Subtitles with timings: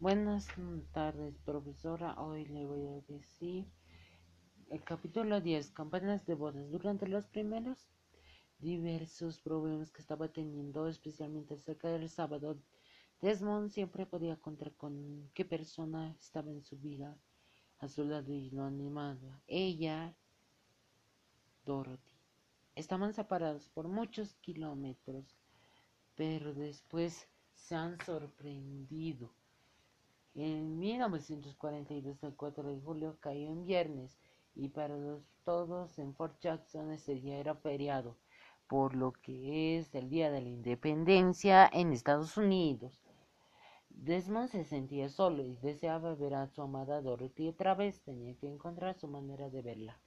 [0.00, 0.46] Buenas
[0.92, 2.14] tardes, profesora.
[2.20, 3.66] Hoy le voy a decir
[4.70, 6.70] el capítulo 10, campanas de bodas.
[6.70, 7.90] Durante los primeros
[8.60, 12.62] diversos problemas que estaba teniendo, especialmente cerca del sábado,
[13.22, 17.18] Desmond siempre podía contar con qué persona estaba en su vida
[17.80, 19.42] a su lado y lo animaba.
[19.48, 20.16] Ella,
[21.64, 22.14] Dorothy.
[22.76, 25.36] Estaban separados por muchos kilómetros,
[26.14, 27.26] pero después
[27.56, 29.34] se han sorprendido.
[30.40, 34.20] En 1942, el 4 de julio, cayó en viernes
[34.54, 34.96] y para
[35.42, 38.16] todos en Fort Jackson ese día era feriado,
[38.68, 43.02] por lo que es el Día de la Independencia en Estados Unidos.
[43.88, 48.00] Desmond se sentía solo y deseaba ver a su amada Dorothy otra vez.
[48.02, 49.98] Tenía que encontrar su manera de verla.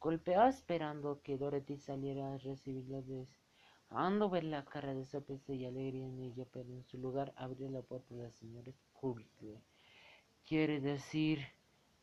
[0.00, 6.06] Golpeó esperando que Dorothy saliera a recibirla, deseando ver la cara de sorpresa y alegría
[6.06, 8.72] en ella, pero en su lugar abrió la puerta la señora
[10.46, 11.40] quiere decir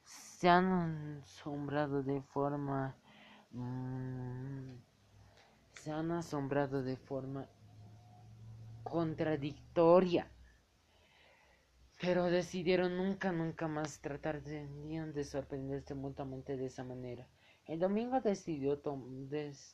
[0.04, 2.96] se han asombrado de forma
[3.52, 4.74] mm,
[5.74, 7.48] se han asombrado de forma
[8.84, 10.28] contradictoria
[12.00, 14.68] pero decidieron nunca nunca más tratar de,
[15.14, 17.28] de sorprenderse mutuamente de esa manera
[17.68, 18.82] el domingo decidió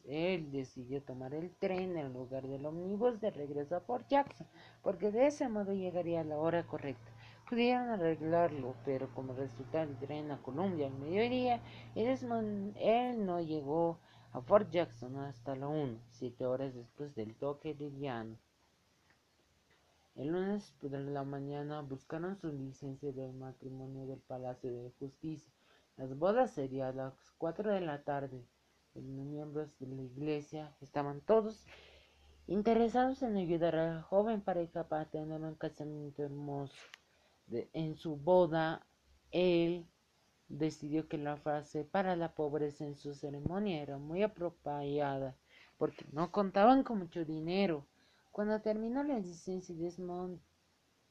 [0.05, 4.45] él decidió tomar el tren en lugar del ómnibus de regreso a Port Jackson,
[4.83, 7.11] porque de ese modo llegaría a la hora correcta.
[7.49, 11.61] Pudieron arreglarlo, pero como resultado el tren a Columbia al mediodía,
[11.95, 13.99] él no llegó
[14.33, 18.37] a Fort Jackson hasta la 1, siete horas después del toque de llano.
[20.15, 25.53] El lunes por la mañana buscaron su licencia del matrimonio del Palacio de Justicia.
[25.95, 28.43] Las bodas serían a las 4 de la tarde.
[28.93, 31.65] Los miembros de la iglesia estaban todos
[32.47, 36.75] interesados en ayudar a la joven pareja para tener un casamiento hermoso
[37.49, 38.85] en su boda,
[39.31, 39.87] él
[40.49, 45.35] decidió que la frase para la pobreza en su ceremonia era muy apropiada,
[45.77, 47.85] porque no contaban con mucho dinero.
[48.31, 50.39] Cuando terminó la licencia, Desmond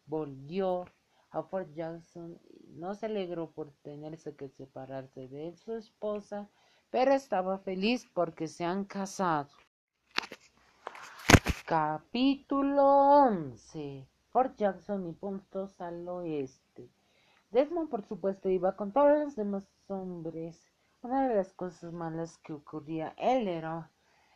[0.07, 0.85] volvió
[1.31, 6.49] a Fort Jackson y no se alegró por tenerse que separarse de su esposa,
[6.91, 9.51] pero estaba feliz porque se han casado.
[11.67, 14.07] Capítulo 11
[14.37, 16.91] Fort Jackson y puntos al oeste.
[17.53, 20.63] Desmond, por supuesto, iba con todos los demás hombres.
[21.01, 23.91] Una de las cosas malas que ocurría, él era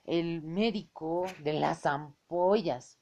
[0.04, 2.98] el médico de las ampollas,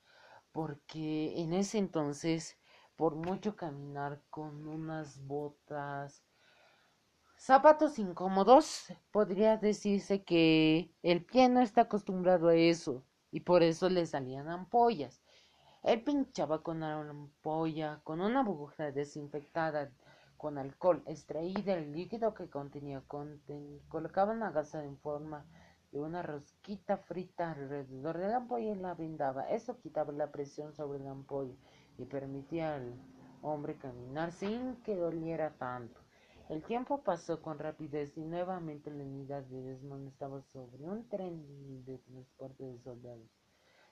[0.50, 2.58] porque en ese entonces,
[2.96, 6.24] por mucho caminar con unas botas,
[7.36, 13.88] zapatos incómodos, podría decirse que el pie no está acostumbrado a eso y por eso
[13.88, 15.22] le salían ampollas.
[15.82, 19.90] Él pinchaba con una ampolla, con una aguja desinfectada
[20.36, 23.02] con alcohol, extraída el líquido que contenía,
[23.88, 25.46] colocaba una gasa en forma
[25.92, 29.48] de una rosquita frita alrededor de la ampolla y la brindaba.
[29.50, 31.54] Eso quitaba la presión sobre la ampolla
[31.96, 32.94] y permitía al
[33.42, 36.00] hombre caminar sin que doliera tanto.
[36.48, 41.84] El tiempo pasó con rapidez y nuevamente la unidad de Desmond estaba sobre un tren
[41.84, 43.37] de transporte de soldados.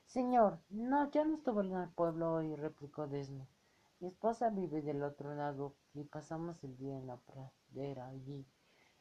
[0.07, 3.49] Señor, no, yo no estuve en el pueblo hoy, replicó Desmond.
[3.99, 8.47] Mi esposa vive del otro lado y pasamos el día en la pradera allí.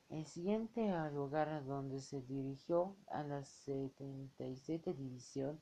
[0.10, 5.62] El siguiente al lugar a donde se dirigió a la 77 División,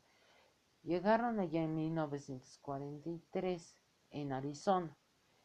[0.81, 3.75] llegaron allá en 1943,
[4.11, 4.97] en Arizona.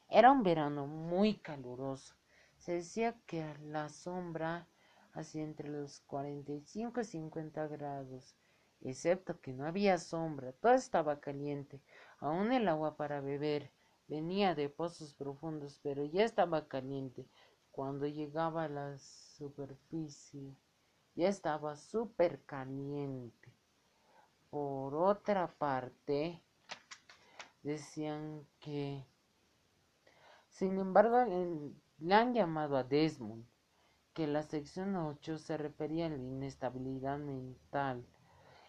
[0.08, 2.14] Era un verano muy caluroso.
[2.56, 4.68] Se decía que la sombra
[5.12, 8.36] hacía entre los 45 y 50 grados
[8.80, 11.80] excepto que no había sombra, todo estaba caliente,
[12.18, 13.70] aun el agua para beber
[14.08, 17.28] venía de pozos profundos, pero ya estaba caliente.
[17.70, 20.56] Cuando llegaba a la superficie,
[21.14, 23.52] ya estaba súper caliente.
[24.50, 26.42] Por otra parte,
[27.62, 29.04] decían que,
[30.48, 31.24] sin embargo,
[31.98, 33.46] le han llamado a Desmond,
[34.14, 38.04] que la sección 8 se refería a la inestabilidad mental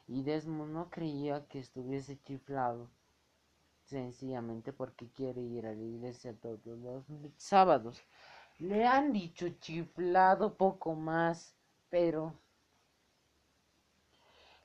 [0.09, 2.89] y Desmond no creía que estuviese chiflado,
[3.83, 7.05] sencillamente porque quiere ir a la iglesia todos los
[7.37, 8.01] sábados.
[8.57, 11.55] Le han dicho chiflado poco más,
[11.91, 12.33] pero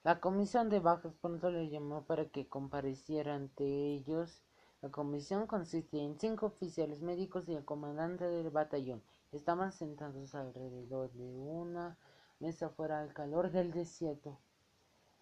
[0.02, 4.42] la comisión de bajas pronto le llamó para que compareciera ante ellos.
[4.80, 9.02] La comisión consiste en cinco oficiales médicos y el comandante del batallón.
[9.30, 11.98] Estaban sentados alrededor de una
[12.40, 14.38] mesa fuera al calor del desierto.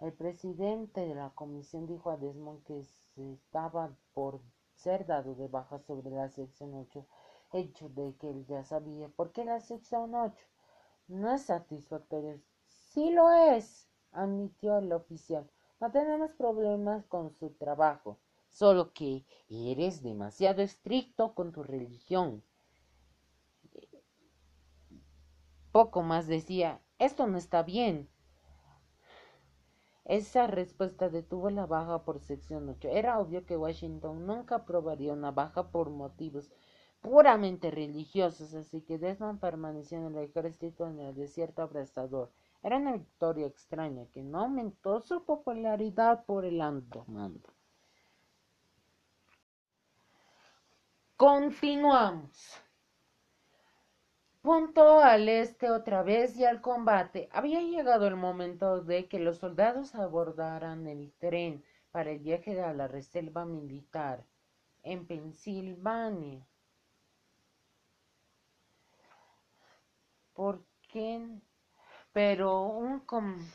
[0.03, 4.41] El presidente de la comisión dijo a Desmond que se estaba por
[4.75, 7.07] ser dado de baja sobre la sección 8,
[7.53, 10.35] hecho de que él ya sabía por qué la sección 8
[11.07, 12.37] no es satisfactoria.
[12.67, 15.49] Sí lo es, admitió el oficial.
[15.79, 18.19] No tenemos problemas con su trabajo,
[18.49, 22.43] solo que eres demasiado estricto con tu religión.
[25.71, 28.12] Poco más decía, esto no está bien.
[30.05, 32.89] Esa respuesta detuvo la baja por sección 8.
[32.89, 36.51] Era obvio que Washington nunca aprobaría una baja por motivos
[37.01, 42.33] puramente religiosos, así que Desmond permaneció en el ejército en el desierto abrasador.
[42.63, 47.49] Era una victoria extraña que no aumentó su popularidad por el alto mando.
[51.17, 52.61] Continuamos.
[54.43, 57.31] Punto al este otra vez y al combate.
[57.33, 62.75] Había llegado el momento de que los soldados abordaran el tren para el viaje a
[62.75, 64.27] la reserva militar
[64.83, 66.47] en Pensilvania.
[70.35, 71.27] ¿Por qué?
[72.13, 73.03] Pero un,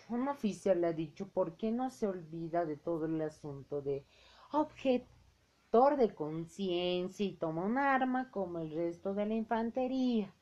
[0.10, 4.06] un oficial le ha dicho, ¿por qué no se olvida de todo el asunto de
[4.52, 10.34] objetor de conciencia y toma un arma como el resto de la infantería?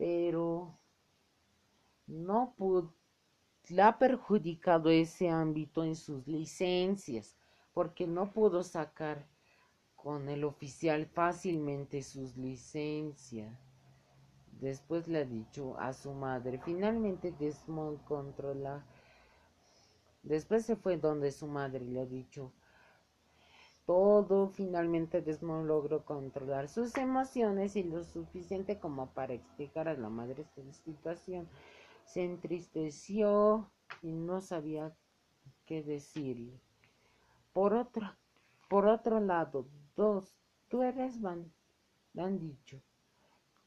[0.00, 0.78] Pero
[2.06, 2.54] no
[3.68, 7.36] le ha perjudicado ese ámbito en sus licencias,
[7.74, 9.28] porque no pudo sacar
[9.94, 13.54] con el oficial fácilmente sus licencias.
[14.52, 16.58] Después le ha dicho a su madre.
[16.64, 18.82] Finalmente Desmond controla.
[20.22, 22.54] Después se fue donde su madre le ha dicho
[23.90, 30.08] todo, finalmente Desmond logró controlar sus emociones y lo suficiente como para explicar a la
[30.08, 31.48] madre su situación.
[32.04, 33.68] Se entristeció
[34.00, 34.94] y no sabía
[35.66, 36.60] qué decirle.
[37.52, 38.06] Por otro,
[38.68, 39.66] por otro lado,
[39.96, 40.36] dos,
[40.68, 41.52] tú eres van,
[42.16, 42.80] han dicho.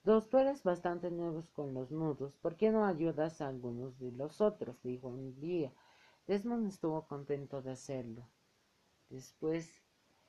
[0.05, 2.37] Dos, tú eres bastante nuevos con los nudos.
[2.37, 4.81] ¿Por qué no ayudas a algunos de los otros?
[4.83, 5.73] Dijo un día.
[6.27, 8.25] Desmond estuvo contento de hacerlo.
[9.09, 9.82] Después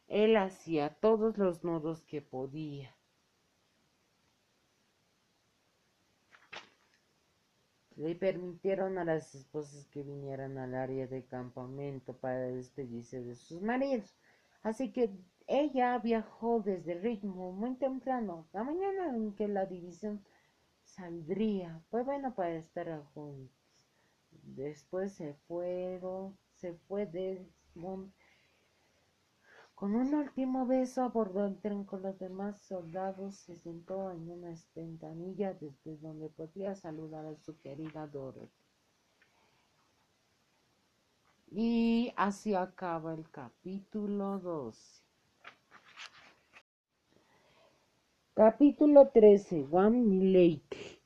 [0.09, 2.95] él hacía todos los nudos que podía.
[7.97, 13.63] Le permitieron a las esposas que vinieran al área de campamento para despedirse de sus
[13.63, 14.17] maridos.
[14.63, 15.11] Así que
[15.47, 20.25] ella viajó desde ritmo muy temprano, la mañana en que la división
[20.83, 21.83] saldría.
[21.91, 23.55] Fue bueno para estar juntos.
[24.43, 28.13] Después se fueron, se fue Desmond
[29.85, 34.55] con un último beso abordó el tren con los demás soldados, se sentó en una
[34.75, 38.49] ventanilla desde donde podía saludar a su querida Dorothy.
[41.51, 45.03] Y así acaba el capítulo 12.
[48.33, 49.67] Capítulo 13.
[49.71, 51.03] One Lake.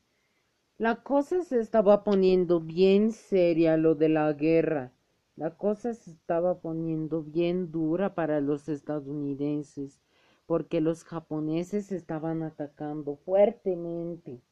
[0.77, 4.93] La cosa se estaba poniendo bien seria lo de la guerra.
[5.38, 10.00] La cosa se estaba poniendo bien dura para los estadounidenses
[10.46, 14.43] porque los japoneses estaban atacando fuertemente.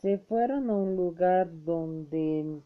[0.00, 2.62] se fueron a un lugar donde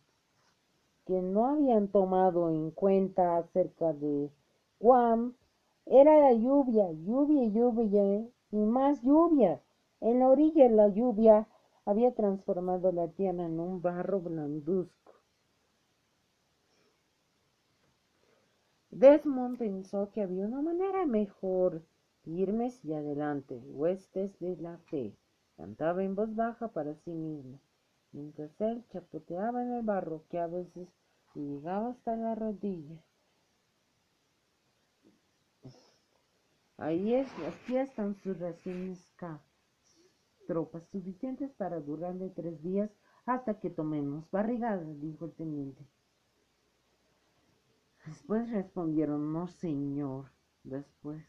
[1.07, 4.31] que no habían tomado en cuenta acerca de
[4.79, 5.35] Guam
[5.87, 9.61] era la lluvia, lluvia, lluvia y más lluvia.
[10.01, 11.49] En la orilla de la lluvia
[11.87, 15.13] había transformado la tierra en un barro blanduzco.
[18.91, 21.85] Desmond pensó que había una manera mejor,
[22.23, 25.17] firmes y adelante, huestes de la fe.
[25.57, 27.61] Cantaba en voz baja para sí mismo,
[28.11, 30.89] mientras él chapoteaba en el barro que a veces
[31.35, 33.01] llegaba hasta la rodilla.
[36.79, 39.41] Ahí es, aquí están sus raciones K
[40.47, 42.91] tropas suficientes para durarle tres días
[43.27, 45.85] hasta que tomemos barrigada, dijo el teniente.
[48.07, 50.27] Después respondieron, no señor.
[50.63, 51.25] Después.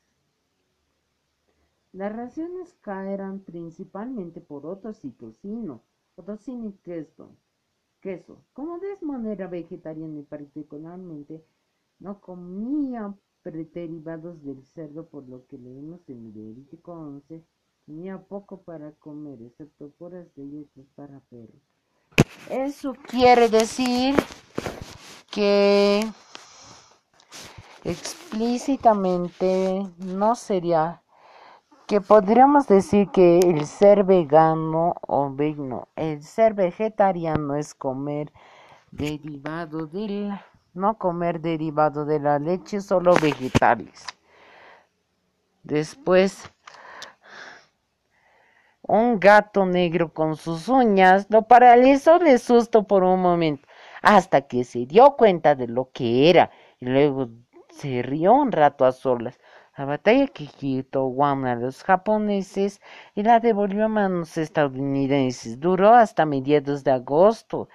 [1.92, 5.84] Las raciones caerán principalmente por otros y tocino,
[6.16, 7.36] tocino y queso.
[8.02, 8.44] queso.
[8.54, 11.44] Como Desmond era vegetariano y particularmente
[12.00, 17.44] no comía derivados del cerdo, por lo que leemos en Levítico 11,
[17.88, 21.62] Tenía poco para comer, excepto puras galletas para perros.
[22.50, 24.14] Eso quiere decir
[25.32, 26.06] que
[27.86, 31.02] explícitamente no sería
[31.88, 38.34] que podríamos decir que el ser vegano o vegano, el ser vegetariano es comer
[38.92, 40.38] derivado del
[40.74, 44.06] no comer derivado de la leche, solo vegetales.
[45.64, 46.52] Después,
[48.88, 53.68] un gato negro con sus uñas lo paralizó de susto por un momento,
[54.02, 57.30] hasta que se dio cuenta de lo que era, y luego
[57.70, 59.40] se rió un rato a solas.
[59.78, 62.82] La batalla que quitó Guam a los japoneses
[63.14, 67.70] y la devolvió a manos estadounidenses duró hasta mediados de agosto.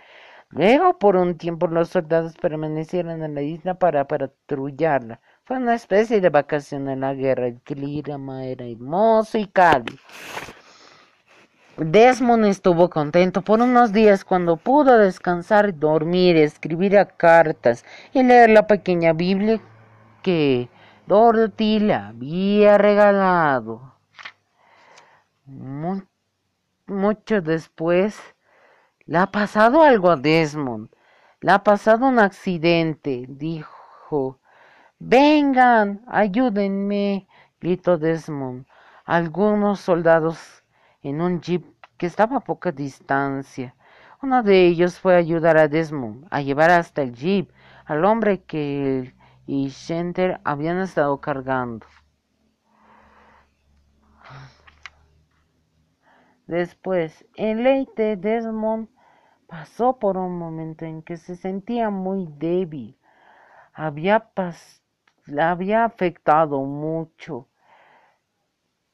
[0.49, 5.21] Luego, por un tiempo, los soldados permanecieron en la isla para patrullarla.
[5.45, 7.47] Fue una especie de vacación en la guerra.
[7.47, 9.99] El clima era hermoso y cálido.
[11.79, 18.67] Desmond estuvo contento por unos días cuando pudo descansar, dormir, escribir cartas y leer la
[18.67, 19.59] pequeña Biblia
[20.23, 20.69] que
[21.07, 23.95] Dorothy le había regalado.
[26.87, 28.21] mucho después,
[29.07, 30.91] le ha pasado algo a Desmond.
[31.41, 34.39] Le ha pasado un accidente, dijo.
[34.99, 37.27] Vengan, ayúdenme,
[37.61, 38.67] gritó Desmond.
[39.05, 40.62] Algunos soldados
[41.03, 41.65] en un jeep
[41.97, 43.75] que estaba a poca distancia.
[44.23, 47.51] Uno de ellos fue a ayudar a Desmond a llevar hasta el jeep
[47.85, 49.15] al hombre que él
[49.47, 51.87] y Shenter habían estado cargando.
[56.47, 58.89] Después, en Leite, Desmond
[59.47, 62.99] pasó por un momento en que se sentía muy débil.
[63.73, 64.31] Había
[65.39, 67.49] había afectado mucho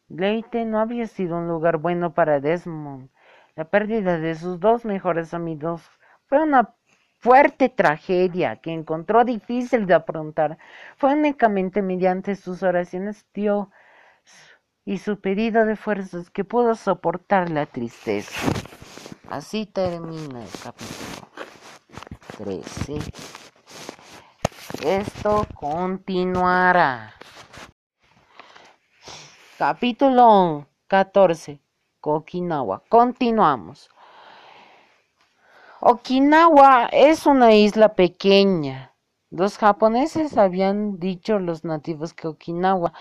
[0.08, 3.10] Leite no había sido un lugar bueno para Desmond.
[3.54, 5.82] La pérdida de sus dos mejores amigos
[6.26, 6.74] fue una
[7.18, 10.58] fuerte tragedia que encontró difícil de afrontar.
[10.96, 13.68] Fue únicamente mediante sus oraciones Dios
[14.84, 18.40] y su pedido de fuerzas que pudo soportar la tristeza.
[19.28, 21.28] Así termina el capítulo
[22.38, 22.98] 13.
[24.82, 27.17] Esto continuará.
[29.58, 31.60] Capítulo 14.
[32.00, 32.80] Okinawa.
[32.88, 33.90] Continuamos.
[35.80, 38.94] Okinawa es una isla pequeña.
[39.30, 42.92] Los japoneses habían dicho los nativos que Okinawa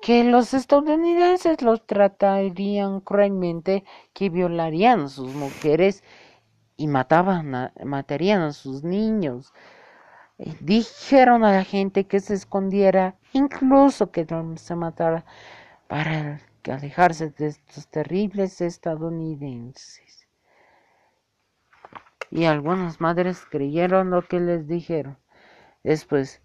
[0.00, 6.04] que los estadounidenses los tratarían cruelmente, que violarían a sus mujeres
[6.76, 9.52] y mataban matarían a sus niños.
[10.60, 14.24] Dijeron a la gente que se escondiera, incluso que
[14.58, 15.24] se matara
[15.94, 20.26] para alejarse de estos terribles estadounidenses.
[22.32, 25.16] Y algunas madres creyeron lo que les dijeron.
[25.84, 26.42] Después,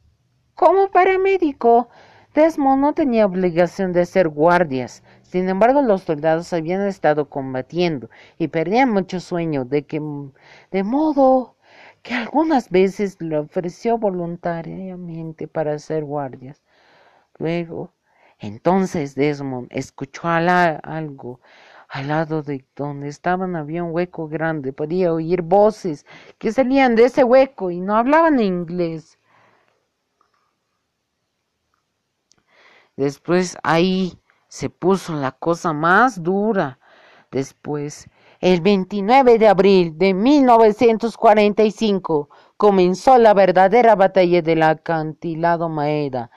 [0.53, 1.89] como paramédico,
[2.35, 5.01] Desmond no tenía obligación de ser guardias.
[5.23, 9.99] Sin embargo, los soldados habían estado combatiendo y perdían mucho sueño, de que
[10.69, 11.55] de modo
[12.03, 16.61] que algunas veces le ofreció voluntariamente para ser guardias.
[17.39, 17.93] Luego,
[18.39, 21.39] entonces Desmond escuchó algo.
[21.89, 24.73] Al lado de donde estaban había un hueco grande.
[24.73, 26.05] Podía oír voces
[26.37, 29.17] que salían de ese hueco y no hablaban inglés.
[32.95, 36.77] Después ahí se puso la cosa más dura.
[37.31, 38.07] Después,
[38.41, 46.29] el 29 de abril de 1945, comenzó la verdadera batalla del acantilado Maeda.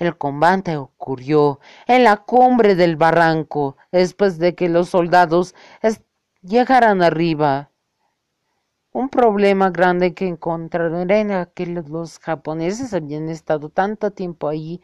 [0.00, 5.54] El combate ocurrió en la cumbre del barranco, después de que los soldados
[6.40, 7.70] llegaran arriba.
[8.92, 14.80] Un problema grande que encontraron era que los japoneses habían estado tanto tiempo allí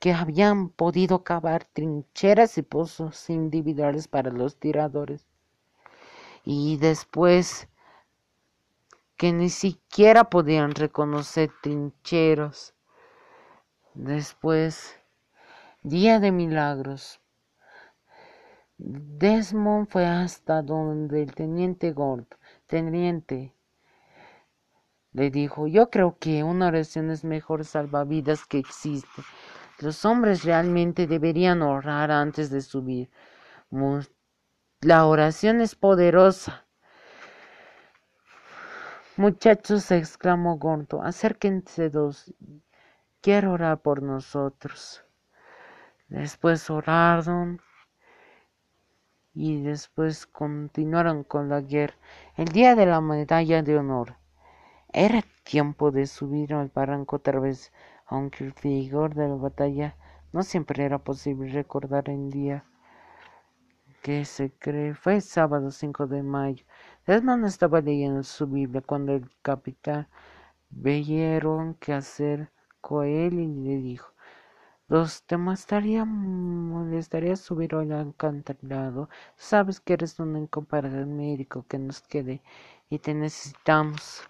[0.00, 5.28] que habían podido cavar trincheras y pozos individuales para los tiradores.
[6.44, 7.68] Y después
[9.16, 12.74] que ni siquiera podían reconocer trincheros
[13.96, 14.94] Después,
[15.82, 17.18] día de milagros.
[18.76, 22.26] Desmond fue hasta donde el teniente Gord,
[22.66, 23.54] teniente,
[25.12, 29.22] le dijo, yo creo que una oración es mejor salvavidas que existe.
[29.78, 33.10] Los hombres realmente deberían orar antes de subir.
[34.82, 36.66] La oración es poderosa.
[39.16, 42.34] Muchachos, exclamó Gordo, acérquense dos
[43.26, 45.04] quiero orar por nosotros.
[46.06, 47.60] Después oraron
[49.34, 51.96] y después continuaron con la guerra.
[52.36, 54.14] El día de la medalla de honor.
[54.92, 57.72] Era tiempo de subir al barranco otra vez,
[58.06, 59.96] aunque el vigor de la batalla
[60.32, 62.64] no siempre era posible recordar el día
[64.02, 64.94] que se cree.
[64.94, 66.64] Fue sábado 5 de mayo.
[67.08, 70.06] Desmond estaba leyendo su Biblia cuando el capitán
[70.70, 72.52] vieron qué hacer
[72.86, 74.12] con él y le dijo
[74.88, 76.06] Dos, te molestaría,
[77.34, 79.08] subir hoy al acantilado.
[79.34, 82.40] Sabes que eres un incomparable médico que nos quede
[82.88, 84.22] y te necesitamos.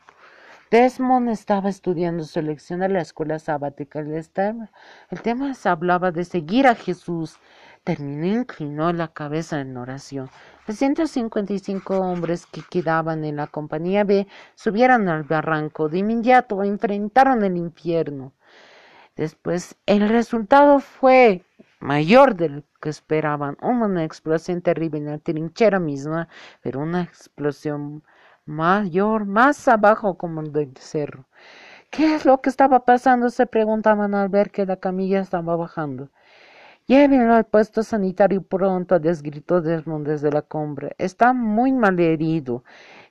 [0.70, 3.98] Desmond estaba estudiando su lección de la escuela sabática.
[4.00, 7.36] El tema se hablaba de seguir a Jesús.
[7.84, 10.30] Terminó inclinó la cabeza en oración.
[10.66, 15.90] Los 155 hombres que quedaban en la compañía B subieron al barranco.
[15.90, 18.32] De inmediato enfrentaron el infierno.
[19.16, 21.42] Después, el resultado fue
[21.80, 23.56] mayor de lo que esperaban.
[23.62, 26.28] Una explosión terrible en la trinchera misma,
[26.62, 28.02] pero una explosión
[28.44, 31.26] mayor más abajo como el del cerro.
[31.90, 33.30] ¿Qué es lo que estaba pasando?
[33.30, 36.10] se preguntaban al ver que la camilla estaba bajando.
[36.86, 40.94] Llévenlo al puesto sanitario pronto, les gritó Desmond desde la cumbre.
[40.98, 42.62] Está muy mal herido.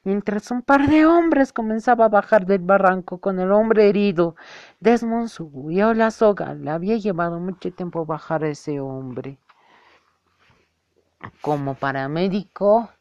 [0.06, 4.36] Mientras un par de hombres comenzaba a bajar del barranco con el hombre herido,
[4.80, 6.54] Desmond subió la soga.
[6.54, 9.40] Le había llevado mucho tiempo bajar a ese hombre.
[11.42, 12.92] Como paramédico,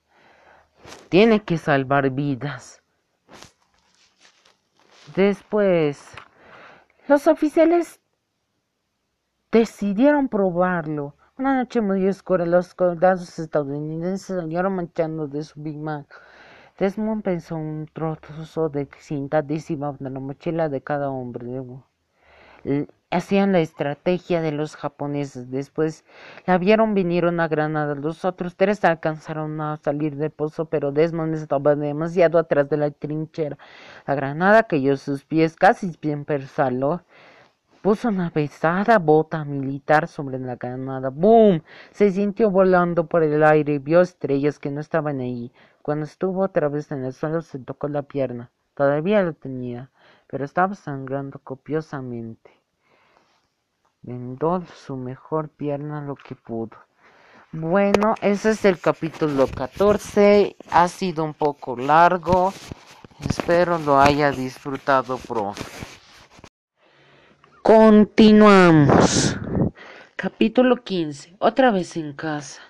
[1.10, 2.82] tiene que salvar vidas.
[5.14, 6.08] Después,
[7.06, 8.00] los oficiales
[9.52, 11.16] decidieron probarlo.
[11.36, 16.06] Una noche muy oscura, los soldados estadounidenses salieron manchando de su Big Mac.
[16.78, 21.62] Desmond pensó un trozo de cinta adhesiva en la mochila de cada hombre.
[23.10, 25.52] Hacían la estrategia de los japoneses.
[25.52, 26.04] Después
[26.46, 27.94] la vieron venir una granada.
[27.94, 32.90] Los otros tres alcanzaron a salir del pozo, pero Desmond estaba demasiado atrás de la
[32.90, 33.56] trinchera.
[34.04, 37.02] La granada cayó a sus pies, casi bien persaló
[37.82, 41.10] puso una pesada bota militar sobre la granada.
[41.10, 41.62] ¡Boom!
[41.90, 45.52] Se sintió volando por el aire y vio estrellas que no estaban ahí.
[45.84, 48.50] Cuando estuvo otra vez en el suelo se tocó la pierna.
[48.72, 49.90] Todavía lo tenía,
[50.28, 52.50] pero estaba sangrando copiosamente.
[54.00, 56.70] Vendó su mejor pierna lo que pudo.
[57.52, 60.56] Bueno, ese es el capítulo 14.
[60.70, 62.54] Ha sido un poco largo.
[63.28, 65.64] Espero lo haya disfrutado, profe.
[67.60, 69.38] Continuamos.
[70.16, 71.36] Capítulo 15.
[71.40, 72.62] Otra vez en casa.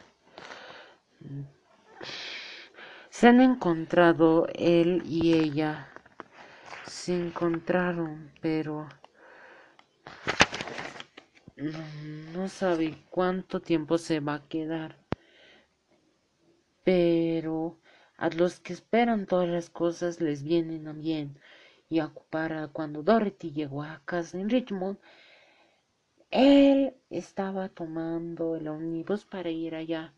[3.14, 5.86] Se han encontrado él y ella.
[6.84, 8.88] Se encontraron, pero
[11.54, 14.96] no, sabe cuánto tiempo se va a quedar.
[16.82, 17.78] Pero
[18.16, 21.38] a los que esperan todas las cosas les vienen a bien
[21.88, 24.98] y ocupara cuando Dorothy llegó a casa en Richmond,
[26.32, 30.12] él estaba tomando el ómnibus para ir allá.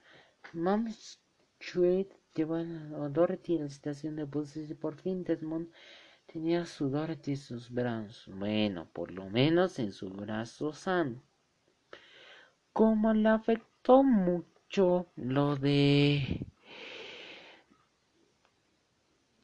[0.55, 5.69] Mom Street llevó a Dorothy la estación de buses y por fin Desmond
[6.27, 8.29] tenía a su Dorothy en sus brazos.
[8.35, 11.23] Bueno, por lo menos en su brazo sano.
[12.73, 16.47] Como le afectó mucho lo de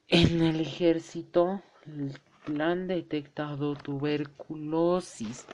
[0.09, 2.13] en el ejército el
[2.45, 5.47] plan detectado tuberculosis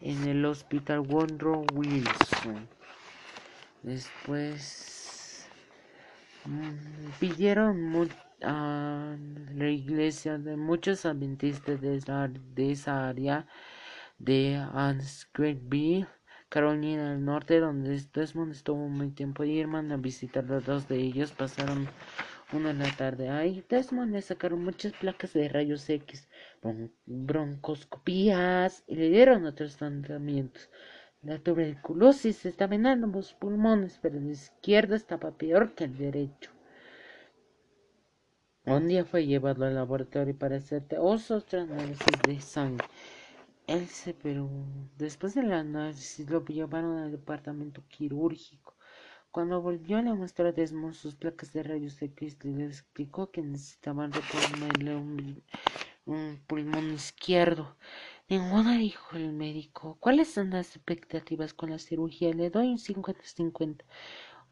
[0.00, 2.68] en el hospital Woodrow Wilson.
[3.82, 5.09] Después
[7.18, 8.08] pidieron
[8.42, 9.16] a
[9.54, 11.96] la iglesia de muchos adventistas de
[12.72, 13.46] esa, área
[14.18, 16.06] de Anscreville,
[16.48, 20.44] Carolina del Norte, donde Desmond estuvo muy tiempo y hermano a visitar.
[20.44, 21.88] Los dos de ellos pasaron
[22.52, 23.28] una en la tarde.
[23.28, 26.28] Ahí Desmond le sacaron muchas placas de rayos X,
[27.06, 30.68] broncoscopías y le dieron otros tratamientos.
[31.22, 36.50] La tuberculosis estaba en ambos pulmones, pero el izquierdo estaba peor que el derecho.
[38.64, 42.86] Un día fue llevado al laboratorio para hacer otros análisis de sangre.
[43.66, 44.48] Él se, pero
[44.96, 48.74] después del análisis lo llevaron al departamento quirúrgico.
[49.30, 53.42] Cuando volvió le mostró a Desmond sus placas de rayos X y le explicó que
[53.42, 54.96] necesitaban reponerle
[56.06, 57.76] un pulmón izquierdo.
[58.30, 59.96] Ninguna, dijo el médico.
[59.98, 62.32] ¿Cuáles son las expectativas con la cirugía?
[62.32, 63.84] Le doy un 50-50.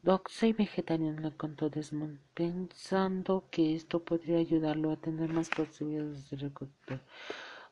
[0.02, 6.28] Doc, soy vegetariano, le contó Desmond, pensando que esto podría ayudarlo a tener más posibilidades
[6.28, 7.04] de recuperar.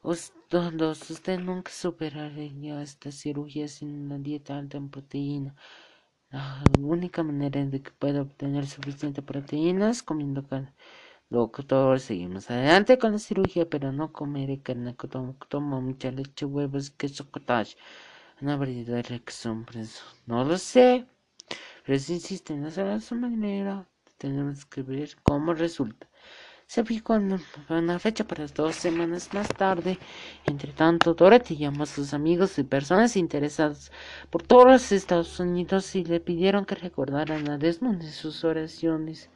[0.04, 5.56] usted nunca superaría esta cirugía sin una dieta alta en proteína.
[6.30, 10.72] La única manera de que pueda obtener suficiente proteínas comiendo carne.
[11.28, 14.94] Doctor, seguimos adelante con la cirugía, pero no comeré carne.
[14.94, 17.76] Tomo, tomo mucha leche, huevos, queso, cottage.
[18.40, 19.64] Una variedad de preso.
[20.26, 21.04] No lo sé.
[21.84, 26.08] Pero si insisten en hacer a su manera, tenemos que ver cómo resulta.
[26.68, 29.98] Se fijó en una fecha para dos semanas más tarde.
[30.46, 33.90] Entre tanto, Dorothy llamó a sus amigos y personas interesadas
[34.30, 39.30] por todos los Estados Unidos y le pidieron que recordaran a Desmond en sus oraciones.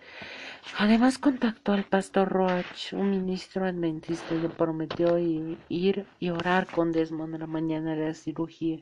[0.79, 6.93] Además contactó al pastor Roach, un ministro adventista, y le prometió ir y orar con
[6.93, 8.81] Desmond la mañana de la cirugía.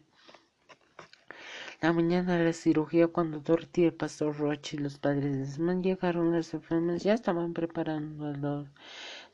[1.80, 5.84] La mañana de la cirugía, cuando Dorothy, el pastor Roach y los padres de Desmond
[5.84, 8.64] llegaron, las enfermas ya estaban preparando a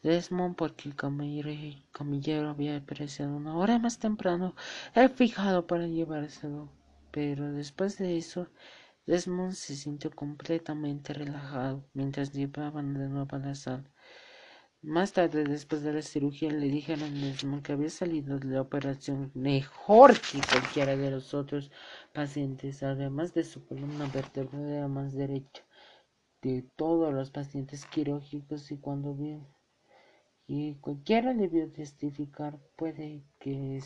[0.02, 4.54] Desmond porque el camillero había aparecido una hora más temprano,
[4.94, 6.68] el fijado para llevárselo.
[7.10, 8.48] Pero después de eso,
[9.06, 13.90] Desmond se sintió completamente relajado mientras llevaban de nuevo a la sala.
[14.82, 18.60] Más tarde, después de la cirugía, le dijeron a Desmond que había salido de la
[18.60, 21.70] operación mejor que cualquiera de los otros
[22.12, 25.64] pacientes, además de su columna vertebral más derecha
[26.42, 29.46] de todos los pacientes quirúrgicos y cuando vio
[30.46, 33.80] y cualquiera debió testificar puede que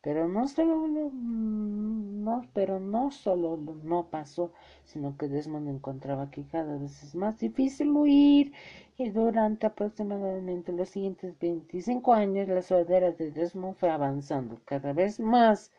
[0.00, 4.52] pero no solo no, pero no solo no pasó,
[4.84, 8.52] sino que Desmond encontraba que cada vez es más difícil huir
[8.96, 15.18] y durante aproximadamente los siguientes 25 años la sordera de Desmond fue avanzando cada vez
[15.20, 15.72] más.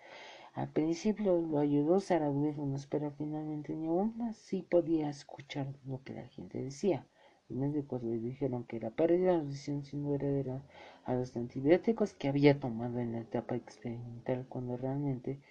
[0.53, 6.13] Al principio lo ayudó usar audífonos, pero finalmente ni aún así podía escuchar lo que
[6.13, 7.05] la gente decía.
[7.47, 10.61] Los médicos le dijeron que la pérdida de audición sin duda era
[11.09, 15.41] a los antibióticos que había tomado en la etapa experimental cuando realmente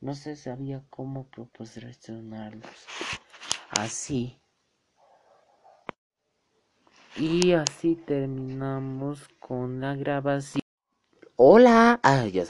[0.00, 2.86] no se sabía cómo proporcionarlos.
[3.68, 4.38] Así.
[7.18, 10.62] Y así terminamos con la grabación.
[11.36, 12.44] Hola, ah, ya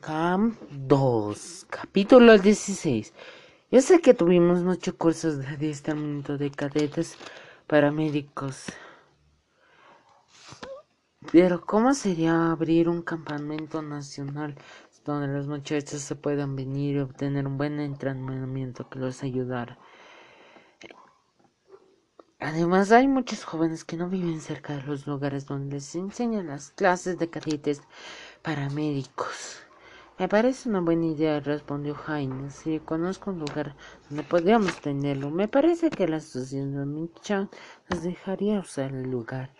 [0.00, 3.12] Cam 2, capítulo 16.
[3.72, 7.16] Yo sé que tuvimos muchos cursos de adiestramiento de cadetes
[7.66, 8.66] paramédicos.
[11.30, 14.56] Pero ¿cómo sería abrir un campamento nacional
[15.04, 19.78] donde los muchachos se puedan venir y obtener un buen entrenamiento que los ayudara?
[22.40, 26.70] Además, hay muchos jóvenes que no viven cerca de los lugares donde les enseñan las
[26.70, 27.82] clases de cadetes
[28.42, 29.62] paramédicos.
[30.18, 32.50] Me parece una buena idea, respondió Jaime.
[32.50, 33.76] Si conozco un lugar
[34.08, 37.48] donde podríamos tenerlo, me parece que la asociación de Michan
[37.88, 39.50] nos dejaría usar el lugar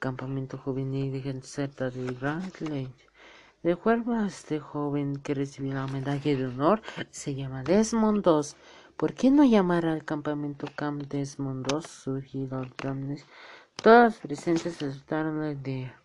[0.00, 2.88] campamento juvenil de Z de Bradley.
[3.62, 8.56] De a este joven que recibió la medalla de honor, se llama Desmond II.
[8.96, 11.82] ¿Por qué no llamar al campamento Camp Desmond II?
[11.82, 12.62] Sugirió
[13.82, 16.00] Todos los presentes aceptaron la idea.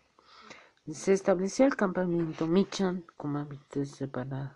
[0.92, 4.52] Se estableció el campamento Michan como hábito separado.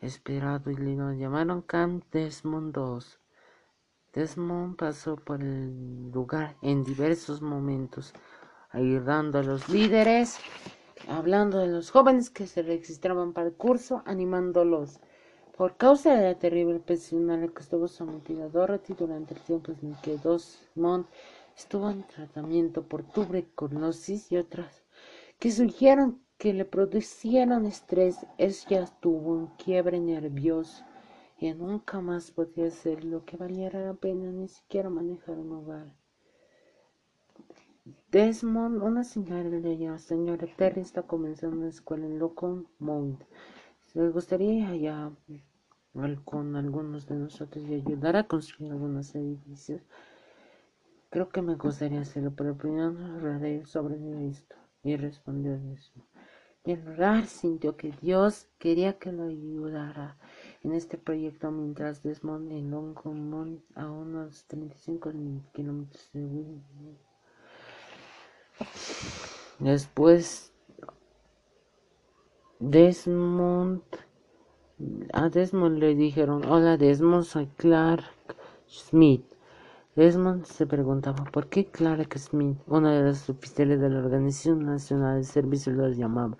[0.00, 3.06] Esperado y lo llamaron Camp Desmond II.
[4.12, 8.12] Desmond pasó por el lugar en diversos momentos
[8.74, 10.36] ayudando a los líderes,
[11.08, 15.00] hablando de los jóvenes que se registraban para el curso, animándolos.
[15.56, 19.72] Por causa de la terrible presión a la que estuvo sometida Dorothy durante el tiempo
[19.80, 21.06] en que Desmond
[21.56, 24.82] estuvo en tratamiento por tuberculosis y otras
[25.38, 30.84] que surgieron que le producieron estrés, ella tuvo un quiebre nervioso
[31.38, 36.03] y nunca más podía hacer lo que valiera la pena ni siquiera manejar un hogar.
[38.14, 43.20] Desmond, una señora de la señora Terry, está comenzando una escuela en Locon Mount.
[43.94, 45.10] ¿Les gustaría allá
[46.24, 49.82] con algunos de nosotros y ayudar a construir algunos edificios?
[51.10, 53.96] Creo que me gustaría hacerlo, pero primero hablaré sobre
[54.28, 54.54] esto.
[54.84, 56.08] Y respondió Desmond.
[56.66, 60.18] Y el orar sintió que Dios quería que lo ayudara
[60.62, 65.10] en este proyecto mientras Desmond en Longmont a unos 35
[65.52, 67.13] kilómetros de Wilmington
[69.58, 70.52] Después
[72.58, 73.82] Desmond
[75.12, 78.04] a Desmond le dijeron, hola Desmond, soy Clark
[78.66, 79.24] Smith.
[79.94, 85.18] Desmond se preguntaba por qué Clark Smith, una de las oficiales de la Organización Nacional
[85.18, 86.36] de Servicios, los llamaba.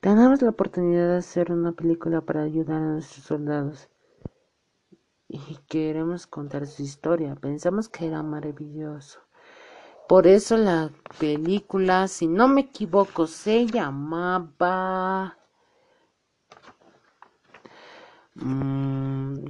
[0.00, 3.88] Tenemos la oportunidad de hacer una película para ayudar a nuestros soldados
[5.28, 7.36] y queremos contar su historia.
[7.36, 9.20] Pensamos que era maravilloso.
[10.08, 15.36] Por eso la película, si no me equivoco, se llamaba...
[18.34, 19.44] Mm,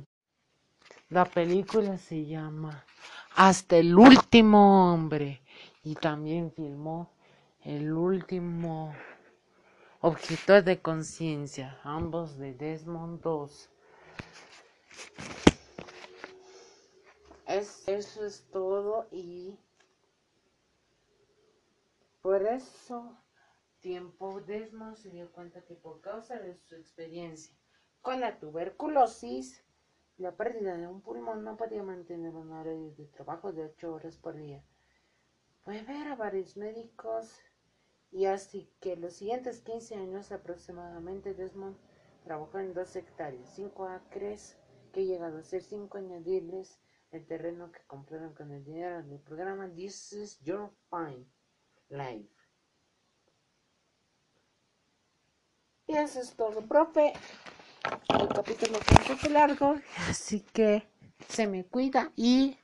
[1.10, 2.84] la película se llama
[3.36, 5.42] Hasta el último hombre
[5.84, 7.12] y también filmó
[7.62, 8.94] El último
[10.00, 13.72] objeto de conciencia, ambos de Desmond II.
[17.86, 19.54] eso es todo y
[22.22, 23.18] Por eso,
[23.80, 27.52] tiempo Desmond se dio cuenta que por causa de su experiencia
[28.00, 29.64] con la tuberculosis,
[30.18, 34.18] la pérdida de un pulmón no podía mantener un horario de trabajo de 8 horas
[34.18, 34.64] por día.
[35.64, 37.40] Fue ver a varios médicos
[38.12, 41.76] y así que los siguientes 15 años aproximadamente Desmond
[42.22, 44.56] trabajó en dos hectáreas, 5 acres
[44.92, 46.78] que llegado a ser 5 añadirles
[47.10, 51.26] el terreno que compraron con el dinero del programa This is Your Fine
[55.86, 57.12] Y eso es todo, profe.
[58.18, 59.74] El capítulo fue un poco largo,
[60.08, 60.88] así que
[61.28, 62.56] se me cuida y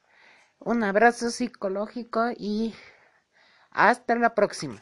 [0.60, 2.74] un abrazo psicológico y
[3.70, 4.80] hasta la próxima.